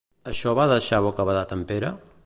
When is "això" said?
0.31-0.53